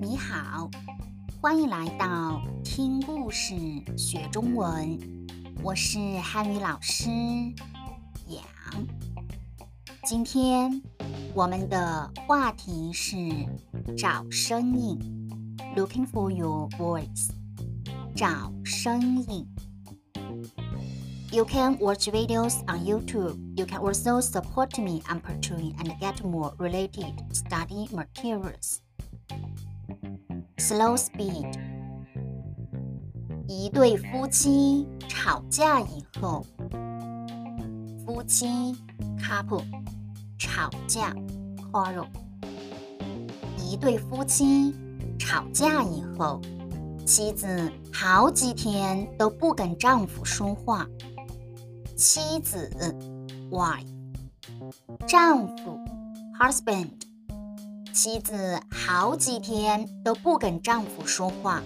[0.00, 0.70] 你好
[1.42, 3.54] 欢迎来到听故事
[3.98, 4.98] 学中文，
[5.62, 7.10] 我是汉语老师
[8.26, 8.42] 杨。
[10.06, 10.80] 今天
[11.34, 13.14] 我们的话题是
[13.94, 14.98] 找声音
[15.76, 17.28] ，Looking for your voice，
[18.16, 19.46] 找声音。
[21.30, 23.36] You can watch videos on YouTube.
[23.54, 28.78] You can also support me on Patreon and get more related study materials.
[30.56, 31.52] Slow speed.
[33.48, 36.46] 一对夫妻吵架以后，
[38.04, 38.46] 夫妻
[39.18, 39.64] couple
[40.38, 41.14] 吵架
[41.72, 42.06] quarrel。
[43.58, 44.74] 一对夫妻
[45.18, 46.40] 吵架以后，
[47.04, 50.86] 妻子好几天都不跟丈夫说话。
[51.96, 52.70] 妻子
[53.50, 53.86] ，wife，
[55.06, 55.78] 丈夫
[56.38, 57.09] ，husband。
[57.92, 61.62] 妻子好几天都不跟丈夫说话。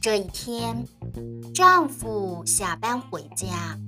[0.00, 0.84] 这一天，
[1.54, 3.78] 丈夫下班回家，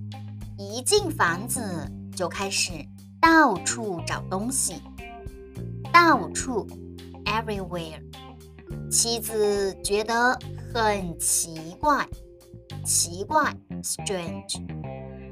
[0.56, 2.72] 一进房子就开始
[3.20, 4.74] 到处找东西，
[5.92, 6.66] 到处
[7.24, 8.00] ，everywhere。
[8.90, 10.38] 妻子觉得
[10.72, 12.06] 很奇怪，
[12.84, 14.62] 奇怪，strange。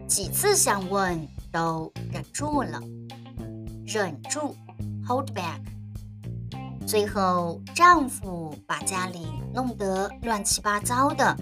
[0.07, 2.81] 几次想问都忍住了，
[3.87, 4.57] 忍住
[5.11, 5.59] ，hold back。
[6.87, 11.37] 最后，丈夫把家里弄得乱七八糟的，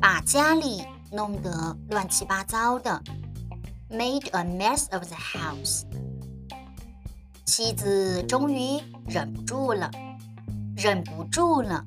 [0.00, 3.00] 把家里弄得乱七八糟的
[3.88, 5.84] ，made a mess of the house。
[7.44, 9.88] 妻子终于忍不住了，
[10.76, 11.84] 忍不住了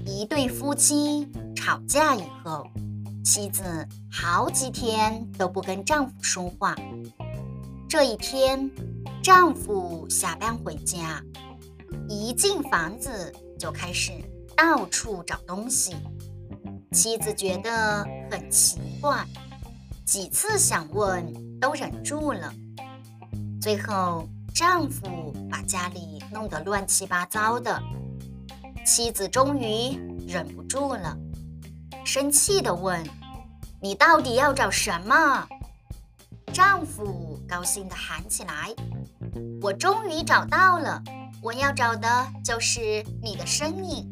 [0.06, 2.66] 一对夫妻吵架以后，
[3.24, 6.75] 妻子好几天都不跟丈夫说话。
[7.88, 8.72] 这一天，
[9.22, 11.22] 丈夫下班回家，
[12.08, 14.12] 一进房子就开始
[14.58, 15.96] 到处找东西，
[16.92, 19.24] 妻子觉得很奇怪，
[20.09, 21.24] 几次想问
[21.59, 22.52] 都忍住了。
[23.62, 27.80] 最后，丈夫把家里弄得乱七八糟的，
[28.84, 31.16] 妻子终于忍不住了，
[32.03, 33.08] 生气地问
[33.80, 35.48] ：“你到底要找什么？”
[36.52, 38.74] 丈夫高兴地喊起来
[39.62, 41.03] ：“我终于找到了，
[41.40, 44.09] 我要找的就是你的身影。”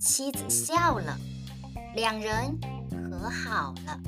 [0.00, 1.18] 妻子笑了，
[1.94, 2.58] 两人
[2.90, 4.00] 和好了。